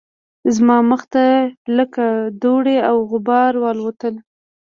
[0.55, 1.23] زما مخ ته
[1.77, 2.05] لکه
[2.41, 4.15] دوړې او غبار والوتل